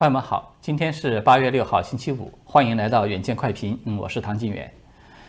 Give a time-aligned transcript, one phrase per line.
[0.00, 3.78] 朋友们好，今天是八月六号，星期五，欢迎来到远见快评。
[3.84, 4.68] 嗯，我是唐晋远。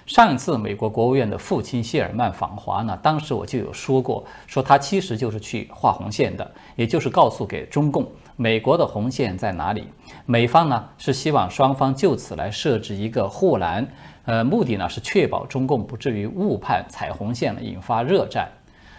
[0.08, 9.88] 上一次美国国务院的父亲谢尔曼访华呢，当时我就有说过，说他其实就是去画红线的，也就是告诉给中共美国的红线在哪里。
[10.26, 13.88] 美方呢是希望双方就此来设置一个护栏，
[14.26, 18.50] 呃，目的呢是确保中共不至于误判踩红线了，引发热战。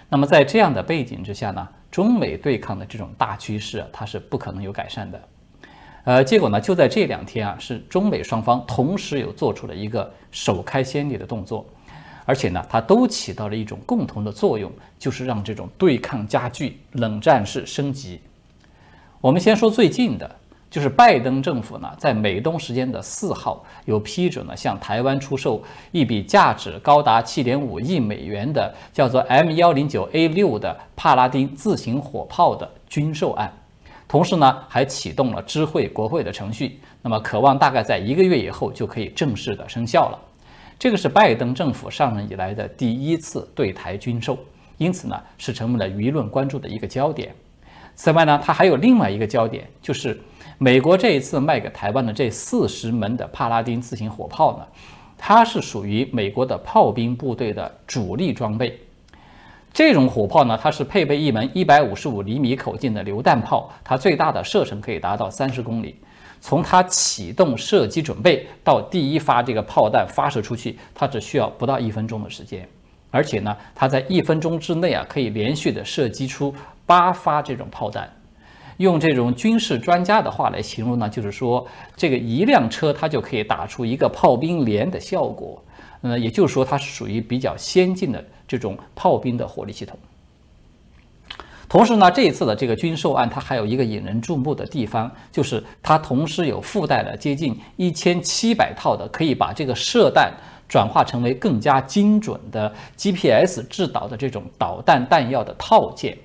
[0.09, 5.21] 那么在这样的背景之下呢，中美对抗的这种大趋势它是不可能有改善的。
[6.07, 11.67] 呃，结果呢，就在这两天啊，是中美双方同时有做出了一个首开先例的动作，
[12.25, 14.71] 而且呢，它都起到了一种共同的作用，
[15.01, 18.21] 就是让这种对抗加剧，冷战式升级。
[19.21, 20.31] 我们先说最近的，
[20.71, 25.61] 就是拜登政府呢，在美东时间的四号，有批准了向台湾出售
[25.91, 33.53] 一笔价值高达七点五亿美元的叫做 M 幺零九 A 六的帕拉丁自行火炮的军售案。
[34.09, 40.19] 同时呢，还启动了知会国会的程序，那么渴望大概在一个月以后就可以正式的生效了。
[40.79, 44.39] 这个是拜登政府上任以来的第一次对台军售，
[44.77, 47.35] 因此呢，是成为了舆论关注的一个焦点。
[47.95, 50.21] 此外呢，它还有另外一个焦点，就是
[50.59, 54.67] 美国这一次卖给台湾的这四十门的帕拉丁自行火炮呢，
[55.19, 58.79] 它是属于美国的炮兵部队的主力装备。
[59.77, 65.95] 这种火炮呢，它是配备一门一百五十五厘米口径的榴弹炮，它最大的射程可以达到三十公里。
[66.41, 72.67] 从它启动射击准备到第一发这个炮弹发射出去，它只需要不到一分钟的时间。
[73.11, 76.55] 而且呢，它在一分钟之内啊，可以连续的射击出
[76.87, 78.11] 八发这种炮弹。
[78.79, 85.63] 用这种军事专家的话来形容呢，就是说这个一辆车它就可以打出一个炮兵连的效果。
[86.03, 89.99] 呃，也就是说，它是属于比较先进的这种炮兵的火力系统。
[91.69, 100.33] 同时呢，这一次的这个军售案，它还有一个引人注目的地方，就是它同时有附带了接近一千七百套的可以把这个射弹
[100.69, 106.17] 转化成为更加精准的 GPS 制导的这种导弹弹药的套件。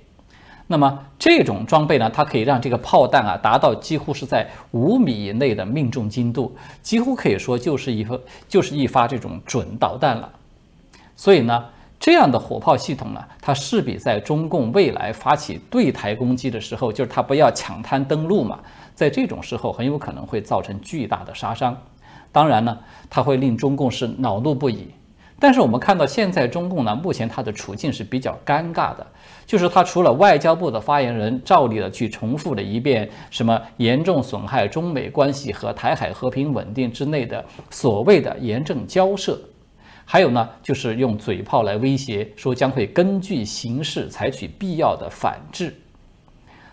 [0.72, 8.18] 那么这种装备呢，它可以让这个炮弹啊达到几乎是在五米以内的命中精度，几乎可以说就是一发
[8.48, 10.32] 就是一发这种准导弹了。
[11.18, 11.66] 所以呢，
[12.00, 18.58] 这样的火炮系统呢，它势必在中共未来发起对台攻击的时候，就是它不要抢滩登陆嘛，
[18.96, 21.78] 在这种时候很有可能会造成巨大的杀伤。
[22.32, 22.78] 当然呢，
[23.10, 24.88] 它会令中共是恼怒不已。
[25.42, 29.08] 但是我们看到现在中共呢，目前它的处境是比较尴尬的，
[29.44, 39.36] 就是它除了外交部的发言人照例的去重复了一遍什么严重损害中美关系和台海和平稳定之内的所谓的严正交涉，
[40.06, 45.76] 还有呢，就是用嘴炮来威胁说将会根据形势采取必要的反制。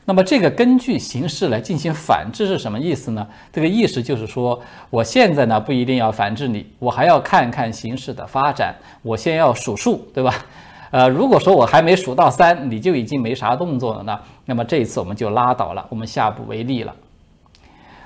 [0.09, 3.29] 那么这个根据形势来进行反制是什么意思呢？
[3.53, 4.59] 这个意思就是说，
[4.89, 10.35] 我现在呢不一定要反制你，我还要看看形势的发展，我先要数数，对吧？
[10.93, 16.97] 呃，如果说我还没数到三，你就已经没啥动作了呢，那么这一次我们就拉倒了，我们下不为例了。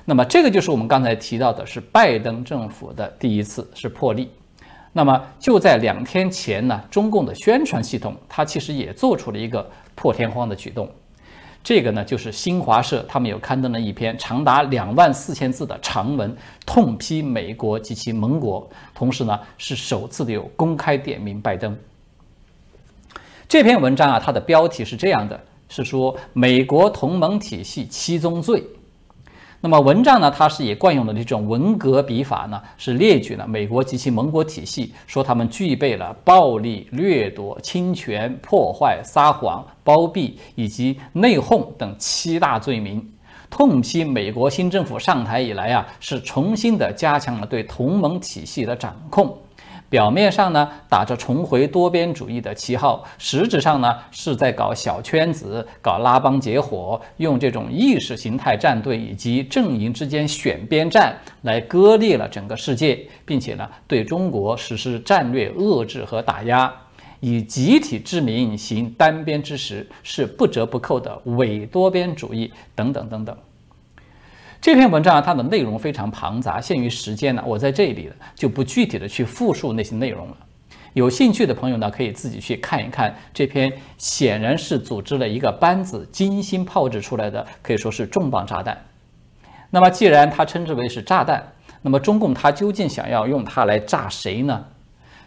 [0.05, 4.29] 那么这个就是我们刚才提到的是拜登政府的第一次是破例。
[4.93, 9.65] 那么就在两天前呢，中共的宣传系统它其实也做出了一个
[9.95, 10.91] 破天荒的举动。
[11.65, 16.37] 这个呢，就是新华社他们有刊登了一篇长达两万四千字的长文，
[16.67, 21.77] 痛批美国及其盟国，同时呢，是首次的有公开点名拜登。
[23.49, 28.65] 这篇文章啊，它的标题是这样的，是说美国同盟体系七宗罪。
[29.65, 43.09] 那么文章呢，它是也惯用的这种文革笔法呢，是列举了美国及其盟国体系，说他们具备了暴力、掠夺、侵权、破坏、撒谎、包庇以及内讧等七大罪名，
[43.49, 49.33] 痛批美国新政府上台以来啊，是重新的加强了对同盟体系的掌控。
[49.92, 66.72] 表面上呢，打着重回多边主义的旗号，实质上呢，是在搞小圈子、搞拉帮结伙，用这种意识形态战队以及阵营之间选边站来割裂了整个世界，并且呢，对中国实施战略遏制和打压，
[67.21, 73.36] 以集体之名行单边之实，是不折不扣的伪多边主义等等等等。
[74.62, 80.36] 这篇文章，它的内容非常庞杂，限于时间呢，我在这里就不具体的去复述那些内容了。
[80.92, 88.80] 有兴趣的朋友呢，可以自己去看一看这篇，显然是组织了一个班子精心炮制出来的，可以说是重磅炸弹。
[89.68, 91.44] 那么，既然它称之为是炸弹，
[91.80, 94.64] 那么中共它究竟想要用它来炸谁呢？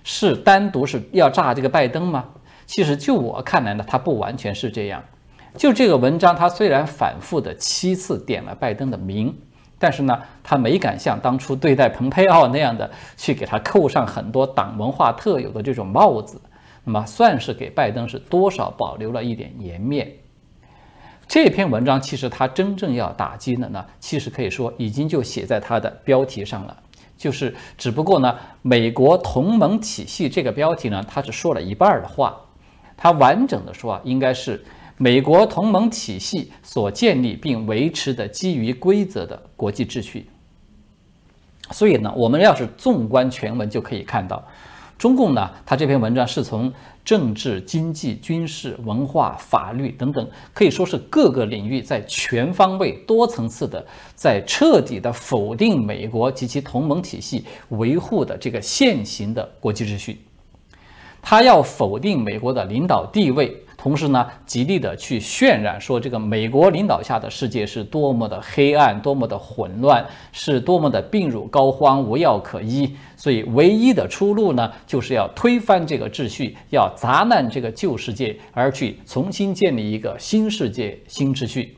[0.05, 2.23] 是单独是要炸这个拜登吗？
[2.65, 5.03] 其实就我看来呢，它不完全是这样。
[5.57, 9.35] 就这个文章，他虽然反复的七次点了拜登的名，
[9.79, 16.39] 但是呢，他没敢像当初对待蓬佩奥那样的去给他扣上很多党文化特有的这种帽子，
[16.83, 20.11] 那么算是给拜登是多少保留了一点颜面。
[21.27, 26.77] 这篇文章其实他真正要打击的呢，其实可以说已经就写在他的标题上了，
[27.17, 32.37] 就是只不过呢，美国同盟体系这个标题呢，他只说了一半的话，
[32.95, 34.63] 他完整的说啊，应该是
[34.97, 40.25] 美国同盟体系所建立并维持的基于规则的国际秩序。
[41.71, 44.41] 所以呢，我们要是纵观全文就可以看到。
[44.97, 46.71] 中共呢，他这篇文章是从
[47.03, 60.21] 政治、经济、军事、文化、法律等等，可以说是各个领域在全方位、多层次的，在彻底的否定美国及其同盟体系维护的这个现行的国际秩序。
[61.21, 63.61] 他要否定美国的领导地位。
[63.85, 72.95] 同时呢，极力的去渲染说，这个美国领导下的世界是多么的黑暗，多么的混乱，是多么的病入膏肓，无药可医。
[73.15, 81.77] 所以，唯一的出路呢，就是要推翻这个秩序，要砸烂这个旧世界，而去重新建立一个新世界、新秩序。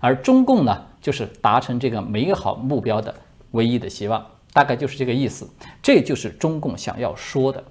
[0.00, 3.14] 而中共呢，就是达成这个美好目标的
[3.50, 5.46] 唯一的希望，大概就是这个意思。
[5.82, 7.62] 这就是中共想要说的。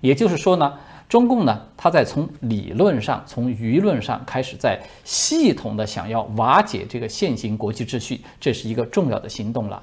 [0.00, 0.72] 也就是说呢。
[1.10, 9.82] 中共呢，他在从理论上、从舆论上开始，在系统的想要瓦解这个现行国际秩序，这是一个重要的行动了。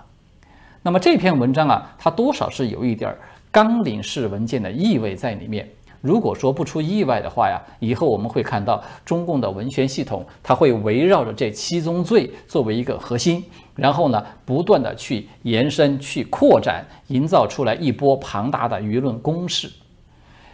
[0.81, 3.13] 那么这篇文章啊，它多少是有一点
[3.51, 5.69] 纲领式文件的意味在里面。
[6.00, 13.44] 如果说不出意外的话呀，以后我们会看到中共的文宣系统，它会围绕着这七宗罪作为一个核心，
[13.75, 19.69] 然后呢，不断的去延伸、去扩展，营造出来一波庞大的舆论攻势。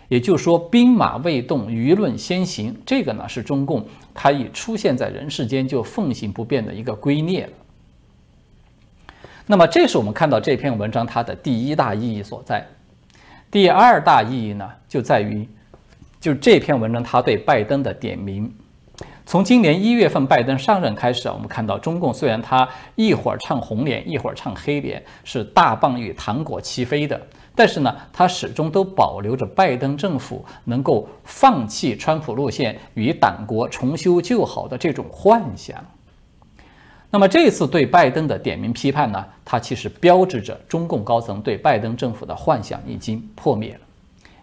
[0.07, 2.75] 也就是说，兵马未动，舆论先行。
[2.85, 7.49] 这个呢，是中共它已出现在人世间就奉行不变的一个圭臬了。
[9.45, 12.65] 那么，这是我们看到这篇文章它的第一大意义所在。
[13.51, 15.47] 第二大意义呢，就在于，
[16.19, 18.51] 就这篇文章它对拜登的点名。
[19.25, 27.19] 从今年一月份拜登上任开始啊，我们看到中共虽然它一会儿唱红脸，一会儿唱黑脸，是大棒与糖果齐飞的。
[27.55, 35.77] 但是呢，他始终都保留着拜登政府能够放弃川普路线，与党国重修旧好的这种幻想。
[37.11, 43.79] 那么这次对拜登的点名批判呢，它其实标志着中共高层对拜登政府的幻想已经破灭了。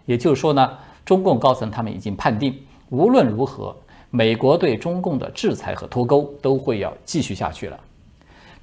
[0.05, 2.57] 也就是说呢，中共高层他们已经判定，
[2.89, 3.75] 无论如何，
[4.09, 7.77] 美国对中共的制裁和脱钩都会要继续下去了。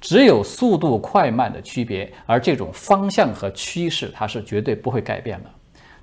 [0.01, 5.49] 只有速度快慢的区别，而这种方向和趋势它是绝对不会改变的。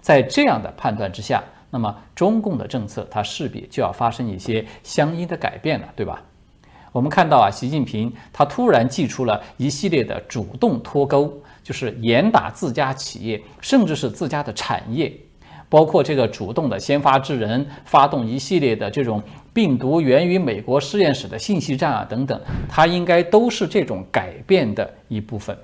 [0.00, 6.22] 在这样的判断之下，那么中共的政策它势必就要发生一些相应的改变了，对吧？
[6.92, 11.30] 我们看到啊，习近平他突然祭出了一系列的主动脱钩，
[11.62, 15.12] 就是严打自家企业，甚至是自家的产业。
[15.68, 19.20] 包括这个主动的先发制人，发动一系列的这种
[19.56, 22.38] 病毒源于美国实验室的信息战啊等等，
[22.68, 25.56] 它应该都是这种改变的一部分。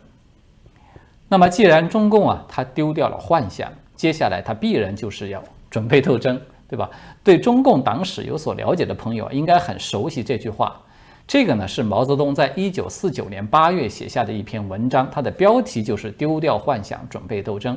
[1.28, 6.88] 那么，既然中共啊，它丢掉了幻想，接下来它必然就是要准备斗争，对吧？
[7.22, 10.80] 对中共党史有所了解的朋友应该很熟悉这句话。
[11.28, 17.76] 这个呢是毛泽东在一九四九年八月写下的一篇文章，它的标题就是“丢掉幻想，准备斗争”。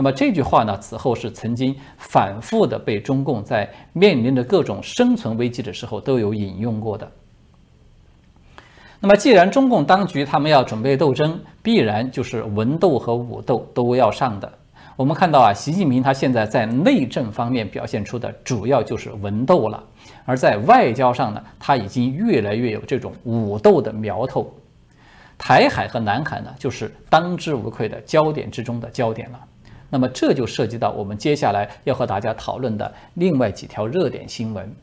[0.00, 7.10] 那么这句话呢，此后是曾经反复的被中共在面临着各种生存危机的时候都有引用过的。
[9.00, 14.52] 那么既然中共当局他们要准备斗争，必然就是文斗和武斗都要上的。
[14.94, 19.82] 我们看到啊，习近平他现在在内政方面表现出的主要就是文斗了，
[20.24, 24.48] 而在外交上呢，他已经越来越有这种武斗的苗头。
[25.36, 29.40] 台海和南海呢，就是当之无愧的焦点之中的焦点了。
[29.90, 34.74] 那么这就涉及到我们接下来要和大家讨论的另外几条热点新闻。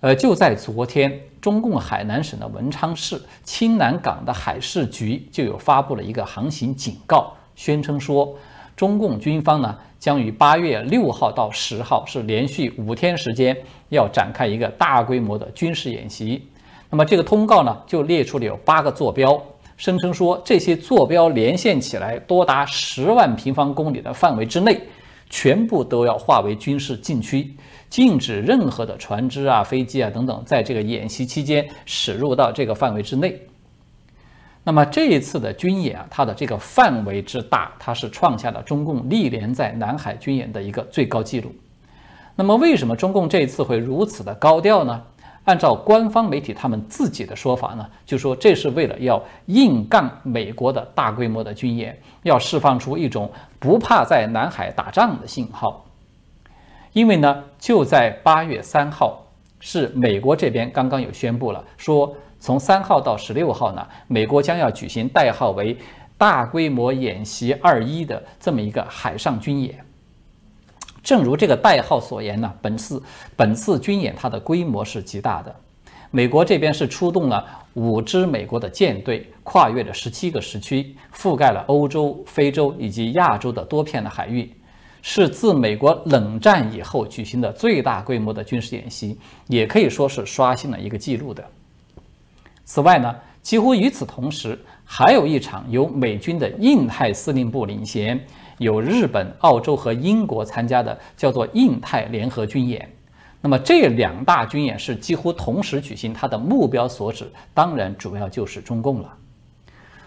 [0.00, 8.32] 呃，就在昨天，中共海南省的文昌市青南港的海事局就有发布了一个航行警告，宣称说，
[8.76, 13.56] 中共军方呢将于八月六号到十号是连续五天时间
[13.88, 16.46] 要展开一个大规模的军事演习。
[16.90, 19.42] 那么这个通告呢就列出了有八个坐标。
[19.78, 24.78] 声称说，这些坐标连线起来多达十万平方公里的范围之内，
[25.30, 27.54] 全部都要划为军事禁区，
[27.88, 33.40] 禁止任何的船只啊、飞机啊等等，在这个演习期间驶入到这个范围之内。
[34.64, 41.54] 那么这一次的军演啊，它的这个范围之大，它是创下了中共历年在南海军演的一个最高纪录。
[42.34, 45.02] 那么，为什么中共这一次会如此的高调呢？
[45.48, 55.86] 按照官方媒体他们自己的说法呢，就说这是为了要硬杠美国的大规模的军演，要释放出一种不怕在南海打仗的信号。
[56.92, 59.24] 因为呢，就在八月三号，
[59.58, 65.74] 是美国这边刚刚有宣布了，说从三号到十六号呢，美国将要举行代号为
[66.18, 69.82] “大规模演习二一”的这么一个海上军演。
[71.02, 73.02] 正如这个代号所言呢，本次
[73.36, 75.54] 本次军演它的规模是极大的。
[76.10, 84.50] 美国这边是出动了五支美国的舰队，跨越了十七个时区，覆盖了欧洲、非洲以及亚洲的多片的海域，
[85.02, 91.44] 是自美国冷战以后举行的最大规模的军事演习，也可以说是刷新了一个记录的。
[92.64, 94.58] 此外呢，几乎与此同时，
[94.90, 98.18] 还有一场由美军的印太司令部领衔。
[98.56, 102.90] 有日本、澳洲和英国参加的叫做印太联合军演，
[103.42, 109.14] 那么这两大军演是几乎同时举行，它的目标所指当然主要就是中共了。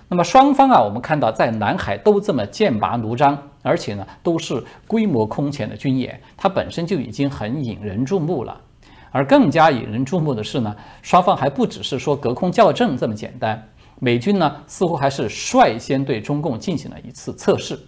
[0.09, 8.59] 那么双方啊，我们看到在南海都这么剑拔弩张，而且呢都是规模空前的军演，它本身就已经很引人注目了。
[9.13, 13.69] 而更加引人注目的是呢，双方还不只是说隔空校正这么简单，
[14.03, 17.79] 美军呢似乎还是率先对中共进行了一次测试。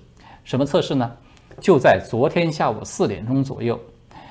[0.44, 1.12] 什么测试呢？
[1.60, 3.80] 就在昨天下午四点钟左右，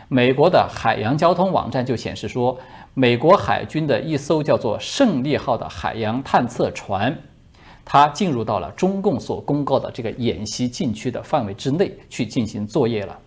[0.07, 2.57] 美国的海洋交通网站就显示说，
[2.95, 7.13] 美国海军的一艘叫做“胜利号”的海洋探测船，
[7.85, 13.19] 它进入到了中共所公告的这个演习禁区的范围之内去进行作业了。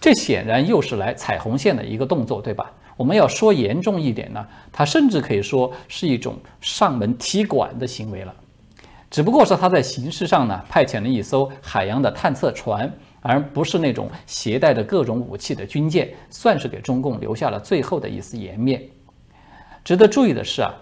[0.00, 2.72] 这显然又是来踩红线的一个动作，对吧？
[2.96, 8.34] 我们要说严重一点呢，它甚至可以说是一种上门踢馆的行为了。
[9.08, 18.82] 只不过是他在形式上呢，派遣了一艘海洋的探测船，而不是那种携带着各种武器的军舰，算是给中共留下了最后的一丝颜面。
[19.84, 20.74] 值得注意的是啊，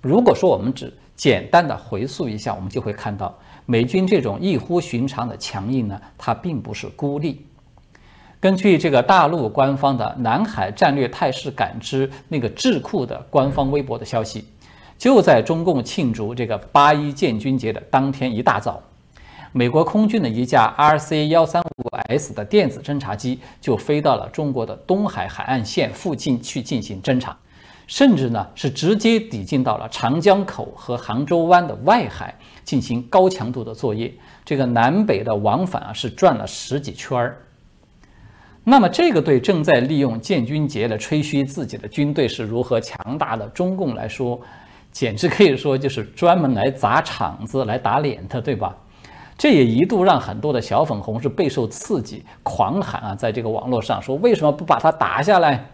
[0.00, 7.44] 如果说我们只简单的回溯一下，我们就会看到美军这种异乎寻常的强硬呢，它并不是孤立。
[8.40, 14.44] 根据这个大陆官方的南海战略态势感知那个智库的官方微博的消息。
[14.96, 18.82] 就在中共庆祝这个八一建军节的当天一大早，
[19.52, 27.36] 美国空军的一架 RC 幺三五 S 的电子侦察机就飞到了中国的东海海岸线附近去进行侦察，
[27.86, 34.12] 甚至呢是直接抵近到了长江口和杭州湾的外海进行高强度的作业。
[34.44, 37.36] 这个南北的往返啊是转了十几圈儿。
[38.70, 44.38] 那么这个对正在利用建军节来吹嘘自己的军队是如何强大的中共来说，
[44.92, 48.76] 简直可以说就是专门来砸场子、来打脸的，对吧？
[49.38, 55.64] 这也一度让很多的小粉红是备受刺激，狂喊啊，在这个网络上说为什么不把它打下来？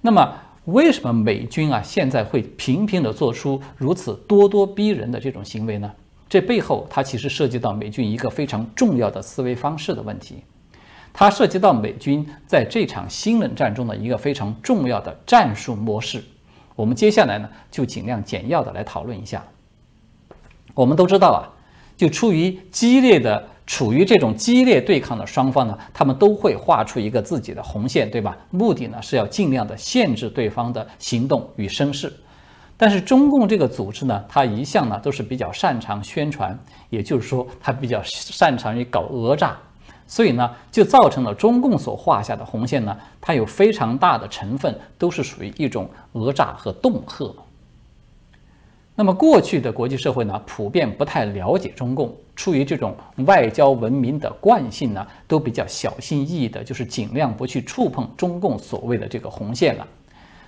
[0.00, 0.32] 那么，
[0.66, 5.90] 为什么美军啊现在会频频的做出如此咄咄逼人的这种行为呢？
[6.28, 10.44] 这背后它其实涉及到美军一个非常重要的思维方式的问题，
[11.12, 16.22] 它涉及到美军在这场新冷战中的一个非常重要的战术模式。
[16.76, 19.44] 我们接下来呢，就尽量简要的来讨论一下。
[20.74, 21.42] 我们都知道啊，
[21.96, 28.36] 就出于激烈的处于这种激烈对抗的双方呢，他们都会画出一个自己的红线，对吧？
[28.50, 32.10] 目的呢是要尽量的限制对方的行动与声势。
[32.76, 39.58] 但是中共这个组织呢，它一向呢都是比较擅长宣传，也就是说，它比较擅长于搞讹诈。
[40.10, 47.32] 所以呢，就造成了中共所画下的红线呢，它有非常大的成分都是属于一种讹诈和恫吓。
[48.96, 59.86] 那么过去的国际社会呢，普遍不太了解中共，出于这种外交文明的惯性呢，都比较小心翼翼的，就是尽量不去触碰中共所谓的这个红线了。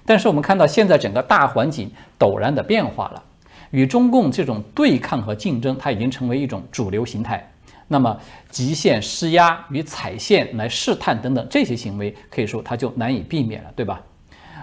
[0.04, 1.88] 但是我们看到现在整个大环境
[2.18, 3.22] 陡然的变化了，
[3.70, 7.48] 与中共这种对抗和竞争，它已经成为一种主流形态。
[7.92, 8.18] 那么，
[8.48, 14.00] 极限施压与踩线来试探等等这些行为，可以说它就难以避免了，对吧？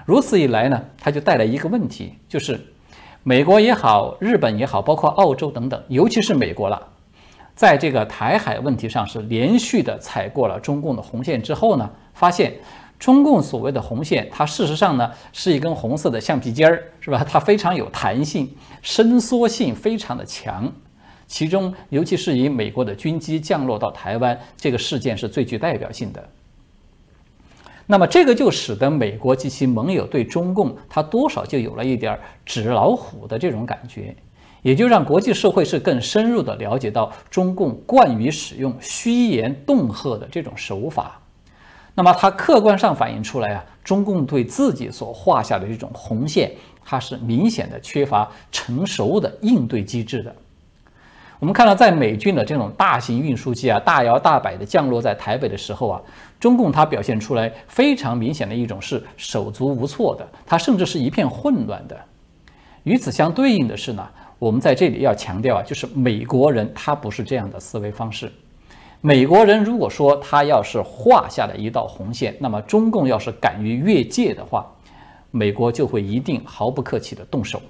[0.06, 2.60] 如此一来呢，它就带来一个问题，就是
[3.22, 6.82] 美国也好，日本也好，包括澳洲等等，尤其是美国了，
[7.56, 12.56] 在这个台海问题上是连续的踩过了中共的红线之后呢，发现
[12.98, 17.24] 中共所谓的红线，它事实上呢是一根红色的橡皮筋儿，是吧？
[17.30, 18.50] 它非常有弹性，
[18.82, 20.70] 伸缩性非常的强。
[21.30, 26.28] 其中，尤其是以美国的军机降落到台湾这个事件是最具代表性的。
[27.86, 34.16] 那么，这个就使得美国及其盟友对中共，他多少就有了一点纸老虎的这种感觉，
[34.64, 41.22] 也就让国际社会是更深入的了解到中共惯于使用虚言恫吓的这种手法。
[41.94, 46.52] 那么它客观上反映出来啊，中共对自己所画下的这种红线，
[46.84, 50.36] 它是明显的缺乏成熟的应对机制的。
[51.40, 56.02] 我们看到，在美军的这种大型运输机啊大摇大摆的降落在台北的时候啊，
[56.38, 61.98] 中共它表现出来非常明显的一种是手足无措的，它甚至是一片混乱的。
[62.84, 64.06] 与此相对应的是呢，
[64.38, 68.30] 我们在这里要强调啊，就是美国人他不是这样的思维方式。
[69.00, 74.70] 美国人如果说他要是画下了一道红线，那么中共要是敢于越界的话，
[75.32, 77.62] 美国就会一定毫不客气的动手。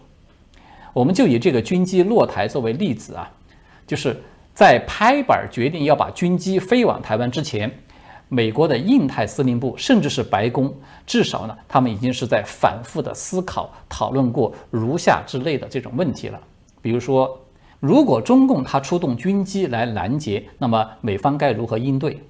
[0.92, 3.30] 我们就以这个军机落台作为例子啊。
[3.90, 4.16] 就是
[4.54, 7.72] 在拍板决定要把军机飞往台湾之前，
[8.28, 10.72] 美国的印太司令部甚至是白宫，
[11.08, 16.40] 至少呢，他们已经是在反复的思考、讨论过如下之类的这种问题了。
[16.84, 17.36] 比如说，
[17.80, 22.22] 如果中共他出动军机来拦截，那么美方该如何应对？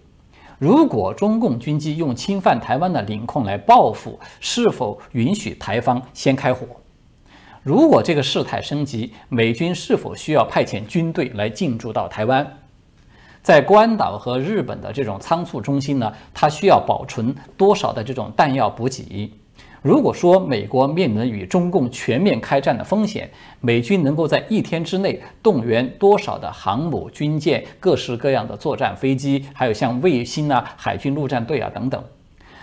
[0.57, 6.65] 如果中共军机用侵犯台湾的领空来报复，是否允许台方先开火？
[7.63, 12.45] 如果这个事态升级，美军是否需要派遣军队来进驻到台湾？
[13.41, 16.13] 在关岛和日本的这种仓促中心呢？
[16.33, 19.31] 它需要保存多少的这种弹药补给？
[19.81, 23.29] 如果说美国面临与中共全面开战的风险，
[23.61, 32.03] 美军能够在一天之内动员多少的航母、军舰、各式各样的作战飞机，还有像卫星啊、海军陆战队啊等等，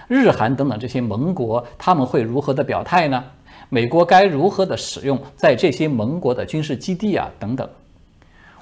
[0.08, 3.24] 日韩等等这些盟国，他们会如何的表态呢？
[3.68, 7.30] 美国该如何的使用在这些盟国的军事基地啊？
[7.38, 7.68] 等等，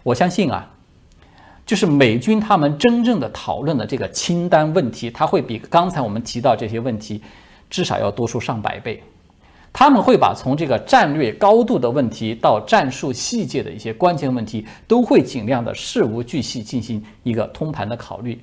[0.03, 0.71] 我相信啊，
[1.67, 7.23] 就是美军他们真正的讨论的这个清单问题，它会比刚才我们提到这些问题
[7.69, 9.03] 至少要多出上百倍。
[9.77, 18.41] 他们会把从这个战略高度的问题到战术细节的一些关键问题，都会尽量的事无巨细进行一个通盘的考虑。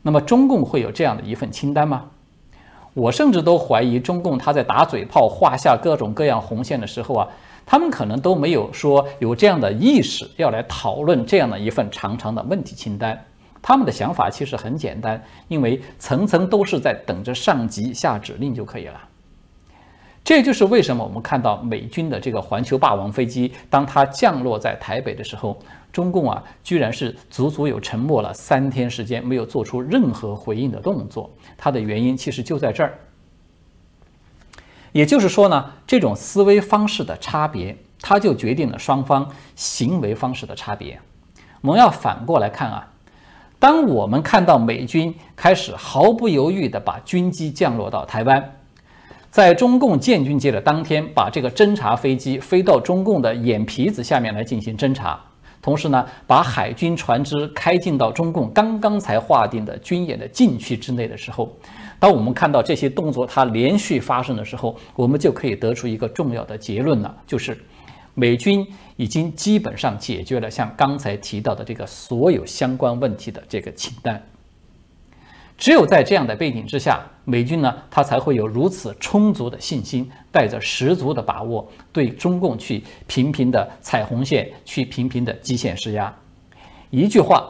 [0.00, 2.06] 那么，中共会有这样的一份清单吗？
[2.94, 7.28] 我甚至都怀疑，中共他在打嘴炮、画下各种各样红线的时候啊，
[7.64, 13.18] 他们可能都没有说有这样的意识要来讨论这样的一份长长的问题清单。
[13.60, 19.00] 他们的想法其实很简单，因为层层都是在等着上级下指令就可以了。
[20.28, 25.58] 这就是为什么我们看到美军的这个环球霸王飞机，当它降落在台北的时候，
[25.90, 31.30] 中共啊，居然是足足有沉默了三天时间，没有做出任何回应的动作。
[31.56, 32.98] 它的原因其实就在这儿。
[34.92, 41.00] 也就是说呢，这种思维方式的差别，它就决定了双方行为方式的差别。
[41.62, 42.86] 我们要反过来看啊，
[43.58, 48.56] 当我们看到美军开始毫不犹豫地把军机降落到台湾。
[49.30, 55.20] 在中共建军节的当天，把这个侦察飞机飞到中共的眼皮子下面来进行侦察，
[55.60, 61.54] 同时呢，把海军船只开进到中共刚刚才划定的军演的禁区之内的时候，
[61.98, 67.56] 当我们看到这些动作它连续发生的时候，我们就可以得出一个重要的结论了，就是
[68.14, 74.20] 美军已经基本上解决了像刚才提到的这个所有相关问题的这个清单。
[75.58, 86.14] 只有在这样的背景之下，美军呢，他才会有如此充足的信心，带着十足的把握，对中共去频频的踩红线，去频频的基线施压。
[86.90, 87.44] 一句话，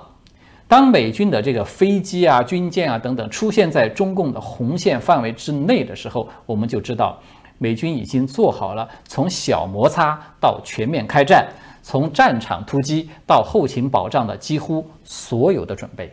[0.66, 7.20] 当美军的这个飞机啊、军舰啊等等出现在中共的红线范围之内的时候，我们就知道，
[7.58, 11.46] 美军已经做好了从小摩擦到全面开战，
[11.82, 16.10] 从战场突击到后勤保障的几乎所有的准备。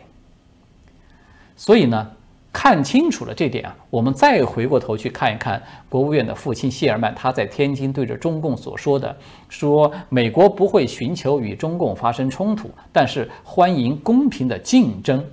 [1.56, 2.06] 所以呢，
[2.52, 9.16] 看清楚了这点啊，我们再回过头去看一看国务院的父亲谢尔曼他在天津对着中共所说的，
[9.48, 15.24] 说美国不会寻求与中共发生冲突，但是欢迎公平的竞争。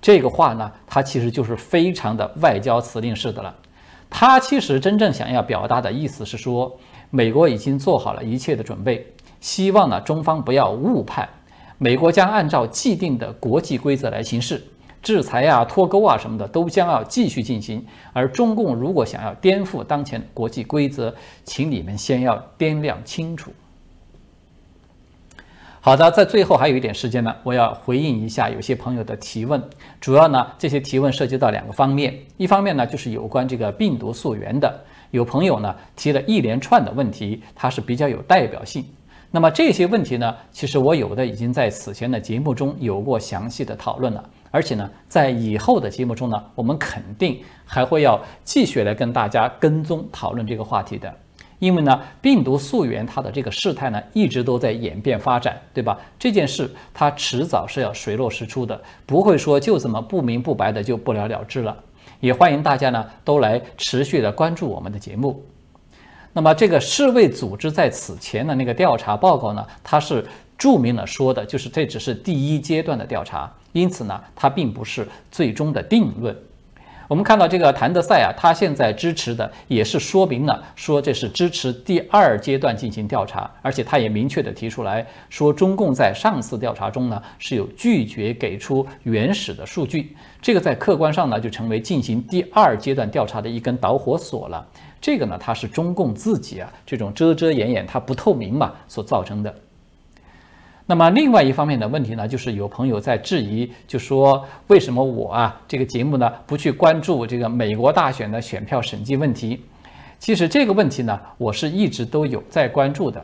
[0.00, 3.54] 这个话呢，他其实就是非常的外交辞令式的了。
[4.08, 6.78] 他其实真正想要表达的意思是说，
[7.10, 9.04] 美国已经做好了一切的准备，
[9.40, 11.28] 希望呢中方不要误判，
[11.78, 14.62] 美国将按照既定的国际规则来行事。
[15.08, 23.50] 制裁啊、脱钩啊什么的都将要继续进行，而中共如果想要颠覆当前国际规则，请你们先要掂量清楚。
[25.80, 29.62] 好的，在最后还有一点时间呢，我要回应一下有些朋友的提问。
[29.98, 34.78] 主要呢，这些提问涉及到两个方面，一方面呢就是有关这个病毒溯源的，
[35.10, 38.84] 有朋友呢提了一连串的问题，它是比较有代表性。
[39.30, 44.28] 那么这些问题呢，其实我有的已经在此前的节目中有过详细的讨论了。
[44.50, 51.12] 而且呢，在以后的节目中呢，我们肯定还会要继续来跟大家跟踪讨论这个话题的。
[51.58, 55.98] 因为呢，病毒溯源它的这个事态呢，一直都在演变发展，对吧？
[56.16, 61.76] 这件事它迟早是要水落石出的，不会说就这么不明不白的就不了了之了。
[62.20, 65.44] 也欢迎大家呢都来持续的关注我们的节目。
[66.32, 70.24] 那么这个世卫组织在此前的那个调查报告呢，它是
[70.56, 76.36] 注明了说的，就是这只是第一阶段的调查，因此呢，它并不是最终的定论。
[77.06, 94.66] 我们看到这个谭德赛啊，他现在支持的也是说明了，说这是支持第二阶段进行调查，而且他也明确的提出来说，中共在上次调查中呢是有拒绝给出原始的数据，这个在客观上呢就成为进行第二阶段调查的一根导火索了。
[95.00, 99.54] 这个呢，它是中共自己啊这种遮遮掩掩，它不透明嘛所造成的。
[100.90, 109.60] 那么另外一方面的问题呢，就是有朋友在质疑，就说为什么我啊这个节目呢不去关注这个美国大选的选票审计问题？
[110.18, 113.22] 其实这个问题呢，我是一直都有在关注的，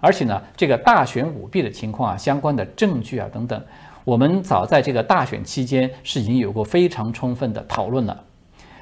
[0.00, 3.62] 而且呢，这个大选舞弊的情况啊，相关的证据啊等等，
[4.02, 8.24] 我们早在这个大选期间是已经有过非常充分的讨论了。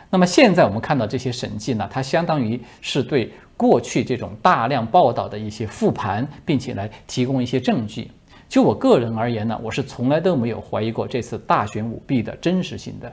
[0.09, 3.31] 那么现在我们看到这些审计呢，它相当于是对。
[3.57, 8.11] 过去这种大量报道的一些复盘，并且来提供一些证据。
[8.49, 13.13] 就我个人而言呢，我是从来都没有怀疑过这次大选舞弊的真实性的。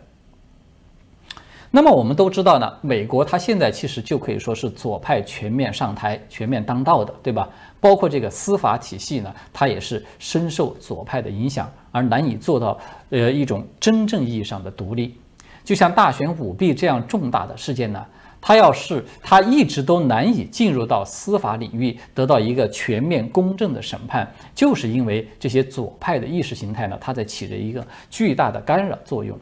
[1.71, 7.49] 那么我们都知道呢，美国它现在其实就可以说是左派全面上台、全面当道的，对吧？
[7.79, 12.77] 包括这个司法体系呢，它也是深受左派的影响，而难以做到
[13.09, 15.17] 呃一种真正意义上的独立。
[15.63, 18.05] 就像大选舞弊这样重大的事件呢。
[18.45, 29.39] 他要是他一直都难以进入到司法领域，得到一个全面公正的审判，就是因为这些左派的意识形态呢，它在起着一个巨大的干扰作用。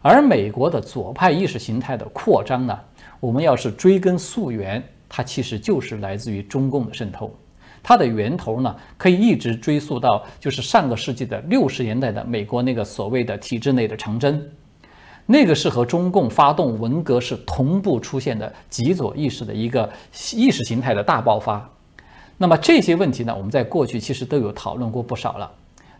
[0.00, 2.78] 而美国的左派意识形态的扩张呢，
[3.20, 7.30] 我们要是追根溯源，它其实就是来自于中共的渗透。
[7.82, 14.42] 它的源头呢，可以一直追溯到就是上个世纪的六十年代的美国那个所谓的体制内的长征。
[15.30, 19.86] 那个是和中共发动文革是同步出现的极左意识的一个
[20.32, 21.70] 意识形态的大爆发。
[22.38, 25.50] 那么这些问题呢，我们在过去其实都有讨论过不少了。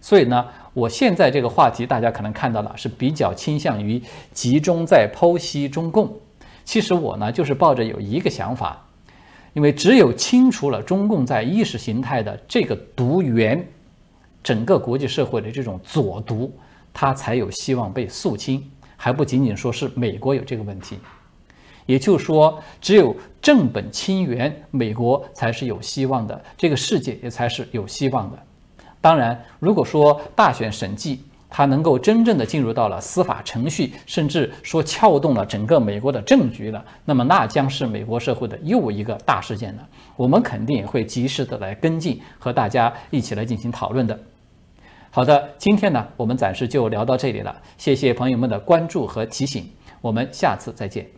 [0.01, 6.11] 所以呢，我现在这个话题大家可能看到了是比较倾向于集中在剖析中共。
[6.65, 8.83] 其实我呢就是抱着有一个想法，
[9.53, 13.63] 因为只有清除了中共在意识形态的这个毒源，
[14.43, 16.51] 整个国际社会的这种左毒，
[16.95, 18.65] 它才有希望被肃清。
[19.01, 20.99] 还不仅仅说是美国有这个问题，
[21.87, 28.39] 也就是说，只有正本清源，美国才是有希望的，这个世界也才是有希望的。
[29.01, 39.89] 当然，如果说大选审计它能够真正的进入到了司法程序，甚至说撬动了整个美国的政局了，那么那将是美国社会的又一个大事件了。
[40.17, 44.19] 我们肯定也会及时的来跟进，和大家一起来进行讨论的。
[45.11, 47.61] 好的，今天呢，我们暂时就聊到这里了。
[47.77, 49.69] 谢谢朋友们的关注和提醒，
[50.01, 51.18] 我们下次再见。